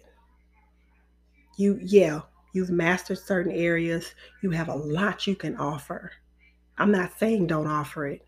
You, 1.57 1.79
yeah, 1.83 2.21
you've 2.53 2.71
mastered 2.71 3.19
certain 3.19 3.51
areas. 3.51 4.15
You 4.43 4.51
have 4.51 4.69
a 4.69 4.75
lot 4.75 5.27
you 5.27 5.35
can 5.35 5.57
offer. 5.57 6.13
I'm 6.77 6.93
not 6.93 7.19
saying 7.19 7.47
don't 7.47 7.67
offer 7.67 8.07
it. 8.07 8.27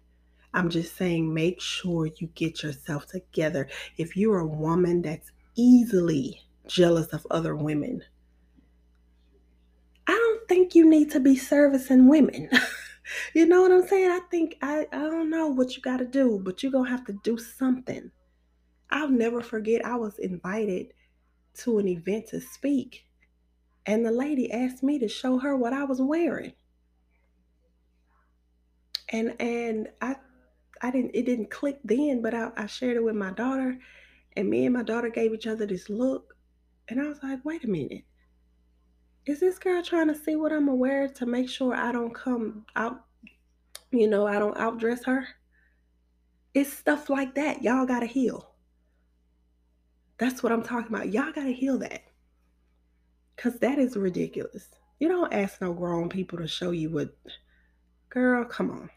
I'm 0.54 0.70
just 0.70 0.96
saying 0.96 1.32
make 1.32 1.60
sure 1.60 2.06
you 2.06 2.26
get 2.34 2.62
yourself 2.62 3.06
together. 3.06 3.68
If 3.98 4.16
you're 4.16 4.40
a 4.40 4.46
woman 4.46 5.02
that's 5.02 5.30
easily 5.54 6.40
jealous 6.66 7.08
of 7.08 7.26
other 7.30 7.54
women, 7.54 8.02
I 10.06 10.12
don't 10.12 10.48
think 10.48 10.74
you 10.74 10.88
need 10.88 11.10
to 11.12 11.20
be 11.20 11.36
servicing 11.36 12.08
women. 12.08 12.48
you 13.34 13.46
know 13.46 13.62
what 13.62 13.72
I'm 13.72 13.86
saying? 13.86 14.10
I 14.10 14.20
think 14.30 14.56
I 14.62 14.86
I 14.92 14.98
don't 14.98 15.30
know 15.30 15.48
what 15.48 15.76
you 15.76 15.82
got 15.82 15.98
to 15.98 16.06
do, 16.06 16.40
but 16.42 16.62
you're 16.62 16.72
going 16.72 16.86
to 16.86 16.90
have 16.90 17.06
to 17.06 17.14
do 17.24 17.38
something. 17.38 18.10
I'll 18.90 19.08
never 19.08 19.40
forget 19.40 19.84
I 19.84 19.96
was 19.96 20.18
invited 20.18 20.92
to 21.58 21.78
an 21.78 21.88
event 21.88 22.28
to 22.28 22.40
speak 22.40 23.06
and 23.86 24.04
the 24.04 24.10
lady 24.10 24.52
asked 24.52 24.82
me 24.82 24.98
to 24.98 25.08
show 25.08 25.38
her 25.38 25.56
what 25.56 25.72
I 25.72 25.84
was 25.84 26.00
wearing. 26.00 26.52
And 29.08 29.34
and 29.40 29.88
I 30.00 30.16
I 30.82 30.90
didn't 30.90 31.12
it 31.14 31.26
didn't 31.26 31.50
click 31.50 31.78
then, 31.84 32.22
but 32.22 32.34
I, 32.34 32.50
I 32.56 32.66
shared 32.66 32.96
it 32.96 33.04
with 33.04 33.16
my 33.16 33.32
daughter, 33.32 33.78
and 34.36 34.48
me 34.48 34.64
and 34.66 34.74
my 34.74 34.82
daughter 34.82 35.08
gave 35.08 35.32
each 35.34 35.46
other 35.46 35.66
this 35.66 35.88
look, 35.88 36.36
and 36.88 37.00
I 37.00 37.08
was 37.08 37.22
like, 37.22 37.44
wait 37.44 37.64
a 37.64 37.68
minute. 37.68 38.04
Is 39.30 39.38
this 39.38 39.60
girl 39.60 39.80
trying 39.80 40.08
to 40.08 40.14
see 40.16 40.34
what 40.34 40.50
I'm 40.50 40.66
aware 40.66 41.06
to 41.06 41.24
make 41.24 41.48
sure 41.48 41.72
I 41.72 41.92
don't 41.92 42.12
come 42.12 42.66
out, 42.74 43.04
you 43.92 44.08
know, 44.08 44.26
I 44.26 44.40
don't 44.40 44.56
outdress 44.56 45.04
her? 45.04 45.24
It's 46.52 46.72
stuff 46.72 47.08
like 47.08 47.36
that. 47.36 47.62
Y'all 47.62 47.86
gotta 47.86 48.06
heal. 48.06 48.50
That's 50.18 50.42
what 50.42 50.50
I'm 50.50 50.64
talking 50.64 50.92
about. 50.92 51.12
Y'all 51.12 51.30
gotta 51.30 51.52
heal 51.52 51.78
that. 51.78 52.02
Cause 53.36 53.56
that 53.60 53.78
is 53.78 53.96
ridiculous. 53.96 54.68
You 54.98 55.06
don't 55.06 55.32
ask 55.32 55.60
no 55.60 55.74
grown 55.74 56.08
people 56.08 56.38
to 56.38 56.48
show 56.48 56.72
you 56.72 56.90
what 56.90 57.14
girl, 58.08 58.44
come 58.44 58.72
on. 58.72 58.90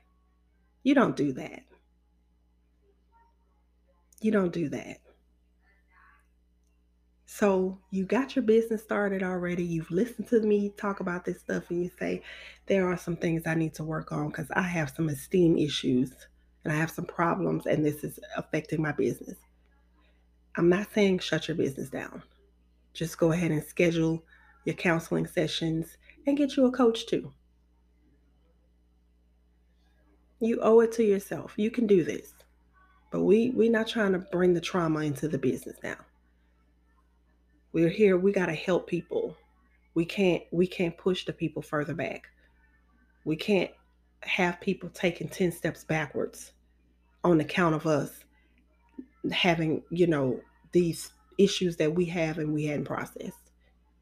You 0.82 0.96
don't 0.96 1.16
do 1.16 1.32
that. 1.34 1.62
You 4.20 4.32
don't 4.32 4.52
do 4.52 4.68
that. 4.70 4.98
So 7.36 7.80
you 7.90 8.06
got 8.06 8.36
your 8.36 8.44
business 8.44 8.84
started 8.84 9.24
already. 9.24 9.64
You've 9.64 9.90
listened 9.90 10.28
to 10.28 10.40
me 10.42 10.72
talk 10.78 11.00
about 11.00 11.26
this 11.26 11.40
stuff, 11.40 11.72
and 11.72 11.82
you 11.82 11.90
say, 11.98 12.22
There 12.68 12.88
are 12.88 12.96
some 12.96 13.16
things 13.16 13.48
I 13.48 13.56
need 13.56 13.74
to 13.74 13.84
work 13.84 14.12
on 14.12 14.28
because 14.28 14.52
I 14.52 14.62
have 14.62 14.92
some 14.92 15.10
esteem 15.10 15.58
issues 15.58 16.12
and 16.64 16.72
I 16.72 16.76
have 16.76 16.92
some 16.92 17.06
problems, 17.06 17.66
and 17.66 17.84
this 17.84 18.04
is 18.04 18.20
affecting 18.38 18.84
my 18.84 18.92
business. 18.92 19.36
I'm 20.58 20.70
not 20.70 20.94
saying 20.94 21.20
shut 21.20 21.48
your 21.48 21.58
business 21.58 21.90
down. 21.90 22.22
Just 22.94 23.18
go 23.18 23.32
ahead 23.32 23.50
and 23.50 23.64
schedule 23.64 24.24
your 24.66 24.76
counseling 24.76 25.26
sessions 25.26 25.98
and 26.28 26.38
get 26.38 26.56
you 26.56 26.68
a 26.68 26.72
coach 26.72 27.08
too. 27.08 27.34
You 30.40 30.60
owe 30.62 30.82
it 30.82 30.92
to 30.94 31.04
yourself. 31.04 31.56
You 31.58 31.72
can 31.72 31.88
do 31.88 32.04
this. 32.04 32.36
But 33.12 33.24
we 33.24 33.50
we're 33.50 33.72
not 33.72 33.88
trying 33.88 34.12
to 34.12 34.20
bring 34.20 34.54
the 34.54 34.62
trauma 34.62 35.00
into 35.00 35.28
the 35.28 35.40
business 35.40 35.78
now. 35.82 35.98
We're 37.74 37.90
here, 37.90 38.18
we 38.18 38.32
got 38.32 38.46
to 38.46 38.54
help 38.54 38.88
people. 38.88 39.36
We 39.96 40.06
can't 40.06 40.44
we 40.52 40.68
can't 40.68 40.98
push 40.98 41.26
the 41.26 41.34
people 41.34 41.62
further 41.62 41.94
back. 41.94 42.28
We 43.26 43.36
can't 43.36 43.72
have 44.22 44.62
people 44.62 44.90
taking 44.90 45.28
10 45.28 45.52
steps 45.52 45.84
backwards 45.84 46.54
on 47.24 47.42
account 47.42 47.76
of 47.76 47.86
us 47.88 48.24
having, 49.32 49.84
you 49.90 50.08
know, 50.08 50.40
these 50.72 51.12
issues 51.38 51.76
that 51.78 51.94
we 51.94 52.06
have 52.06 52.38
and 52.38 52.54
we 52.54 52.66
hadn't 52.66 52.86
processed. 52.86 53.52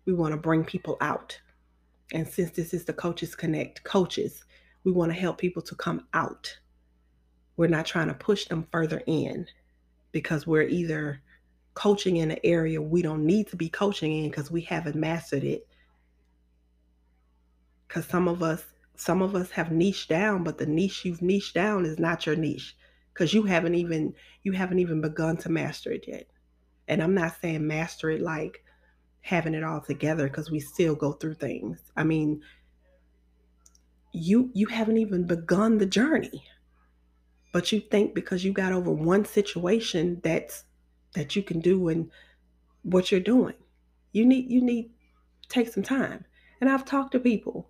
We 0.06 0.14
want 0.14 0.34
to 0.34 0.38
bring 0.38 0.66
people 0.66 0.98
out. 1.02 1.40
And 2.14 2.28
since 2.28 2.52
this 2.52 2.74
is 2.74 2.86
the 2.86 2.94
Coaches 2.94 3.36
Connect 3.36 3.84
coaches, 3.84 4.44
we 4.84 4.92
want 4.92 5.12
to 5.14 5.20
help 5.20 5.38
people 5.38 5.62
to 5.62 5.76
come 5.76 6.08
out. 6.14 6.58
We're 7.56 7.68
not 7.68 7.86
trying 7.86 8.08
to 8.08 8.14
push 8.14 8.46
them 8.46 8.68
further 8.72 9.02
in 9.06 9.46
because 10.12 10.48
we're 10.48 10.64
either 10.64 11.22
coaching 11.74 12.18
in 12.18 12.32
an 12.32 12.40
area 12.44 12.82
we 12.82 13.02
don't 13.02 13.26
need 13.26 13.48
to 13.48 13.56
be 13.56 13.70
coaching 13.70 14.24
in 14.24 14.30
because 14.30 14.52
we 14.52 14.62
haven't 14.62 14.96
mastered 14.96 15.44
it. 15.44 15.68
Because 17.88 18.06
some 18.06 18.28
of 18.28 18.44
us, 18.44 18.64
some 18.96 19.22
of 19.22 19.36
us 19.36 19.52
have 19.52 19.72
niched 19.72 20.10
down, 20.10 20.44
but 20.44 20.58
the 20.58 20.66
niche 20.66 21.06
you've 21.06 21.22
niched 21.22 21.54
down 21.54 21.86
is 21.86 22.00
not 22.00 22.26
your 22.26 22.36
niche 22.36 22.76
because 23.14 23.34
you 23.34 23.44
haven't 23.44 23.76
even 23.76 24.14
you 24.44 24.52
haven't 24.52 24.80
even 24.80 25.02
begun 25.02 25.38
to 25.38 25.50
master 25.50 25.92
it 25.92 26.06
yet. 26.08 26.28
And 26.88 27.02
I'm 27.02 27.14
not 27.14 27.40
saying 27.42 27.66
master 27.66 28.10
it 28.10 28.22
like 28.22 28.64
having 29.22 29.54
it 29.54 29.64
all 29.64 29.82
together 29.82 30.28
because 30.28 30.50
we 30.50 30.60
still 30.60 30.96
go 30.96 31.14
through 31.14 31.36
things. 31.36 31.80
I 31.96 32.04
mean, 32.04 32.42
you 34.14 34.50
you 34.54 34.68
haven't 34.68 34.98
even 34.98 35.26
begun 35.26 35.78
the 35.78 35.86
journey. 35.86 36.44
But 37.54 37.72
you 37.72 37.82
think 37.82 38.16
because 38.16 38.46
you 38.46 38.54
got 38.54 38.72
over 38.72 38.92
one 38.92 39.26
situation 39.26 40.22
that's 40.24 40.64
that 41.14 41.36
you 41.36 41.44
can 41.44 41.60
do 41.60 41.90
and 41.90 42.10
what 42.84 43.12
you're 43.12 43.20
doing. 43.20 43.56
You 44.12 44.26
need 44.26 44.50
you 44.50 44.62
need 44.62 44.92
take 45.50 45.72
some 45.72 45.84
time. 45.84 46.26
And 46.60 46.70
I've 46.70 46.86
talked 46.86 47.12
to 47.14 47.20
people. 47.20 47.70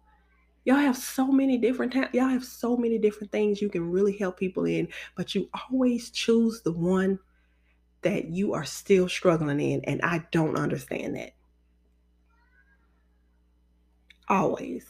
Y'all 0.63 0.75
have 0.75 0.97
so 0.97 1.31
many 1.31 1.57
different 1.57 1.93
ta- 1.93 2.09
y'all 2.13 2.27
have 2.27 2.45
so 2.45 2.77
many 2.77 2.97
different 2.97 3.31
things 3.31 3.61
you 3.61 3.69
can 3.69 3.89
really 3.89 4.17
help 4.17 4.37
people 4.37 4.65
in, 4.65 4.87
but 5.15 5.33
you 5.33 5.49
always 5.71 6.11
choose 6.11 6.61
the 6.61 6.71
one 6.71 7.19
that 8.03 8.25
you 8.25 8.53
are 8.53 8.65
still 8.65 9.07
struggling 9.07 9.59
in 9.59 9.83
and 9.85 10.01
I 10.01 10.25
don't 10.31 10.57
understand 10.57 11.15
that. 11.15 11.33
Always. 14.27 14.85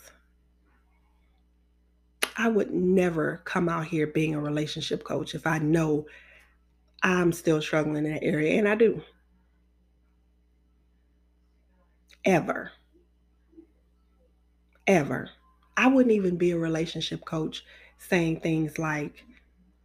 I 2.38 2.48
would 2.48 2.74
never 2.74 3.42
come 3.44 3.70
out 3.70 3.86
here 3.86 4.08
being 4.08 4.36
a 4.36 4.40
relationship 4.40 5.04
coach 5.04 5.36
if 5.36 5.46
I 5.46 5.60
know 5.60 6.06
I'm 7.04 7.32
still 7.32 7.62
struggling 7.62 8.06
in 8.06 8.14
that 8.14 8.24
area, 8.24 8.58
and 8.58 8.68
I 8.68 8.76
do. 8.76 9.02
Ever. 12.24 12.72
Ever. 14.86 15.30
I 15.78 15.88
wouldn't 15.88 16.14
even 16.14 16.38
be 16.38 16.52
a 16.52 16.58
relationship 16.58 17.26
coach 17.26 17.64
saying 17.98 18.42
things 18.42 18.78
like 18.78 19.26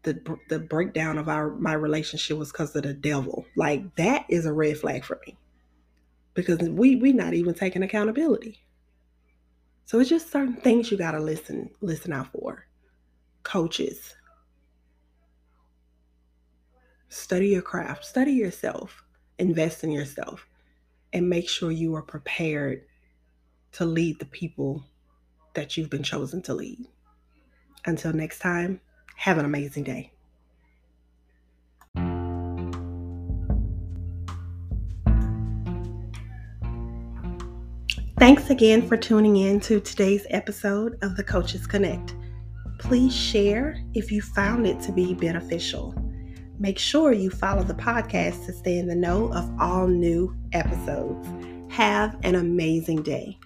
the 0.03 0.39
the 0.49 0.59
breakdown 0.59 1.19
of 1.19 1.29
our 1.29 1.51
my 1.57 1.73
relationship 1.73 2.39
was 2.39 2.53
because 2.53 2.75
of 2.77 2.83
the 2.83 2.95
devil. 2.95 3.47
Like 3.57 3.97
that 3.97 4.27
is 4.29 4.47
a 4.47 4.53
red 4.53 4.79
flag 4.79 5.05
for 5.05 5.21
me. 5.27 5.37
Because 6.35 6.59
we 6.59 6.97
we 6.97 7.13
not 7.13 7.35
even 7.35 7.55
taking 7.55 7.83
accountability. 7.83 8.61
So 9.87 10.01
it's 10.01 10.11
just 10.11 10.31
certain 10.31 10.57
things 10.57 10.91
you 10.91 10.99
gotta 10.99 11.21
listen 11.21 11.71
listen 11.81 12.13
out 12.13 12.33
for. 12.33 12.67
Coaches, 13.43 14.16
Study 17.09 17.49
your 17.49 17.63
craft, 17.63 18.05
study 18.05 18.33
yourself, 18.33 19.05
invest 19.39 19.85
in 19.85 19.91
yourself, 19.91 20.47
and 21.13 21.29
make 21.29 21.49
sure 21.49 21.71
you 21.71 21.95
are 21.95 22.03
prepared 22.03 22.83
to 23.73 23.85
lead 23.85 24.19
the 24.19 24.27
people 24.27 24.85
that 25.55 25.77
you've 25.77 25.91
been 25.91 26.03
chosen 26.03 26.43
to 26.43 26.55
lead. 26.55 26.87
Until 27.85 28.13
next 28.13 28.41
time, 28.41 28.81
have 29.17 29.39
an 29.39 29.45
amazing 29.45 29.85
day. 29.85 30.13
Thanks 38.19 38.51
again 38.51 38.89
for 38.89 38.97
tuning 38.97 39.37
in 39.37 39.61
to 39.61 39.79
today's 39.79 40.27
episode 40.31 40.99
of 41.03 41.17
the 41.17 41.23
Coaches 41.23 41.67
Connect. 41.67 42.15
Please 42.79 43.15
share 43.15 43.79
if 43.95 44.11
you 44.11 44.23
found 44.23 44.67
it 44.67 44.81
to 44.81 44.93
be 44.93 45.15
beneficial. 45.15 45.95
Make 46.59 46.79
sure 46.79 47.13
you 47.13 47.31
follow 47.31 47.63
the 47.63 47.75
podcast 47.75 48.47
to 48.47 48.53
stay 48.53 48.79
in 48.79 48.87
the 48.87 48.95
know 48.95 49.33
of 49.33 49.51
all 49.61 49.87
new 49.87 50.35
episodes. 50.53 51.29
Have 51.71 52.17
an 52.23 52.35
amazing 52.35 53.03
day. 53.03 53.39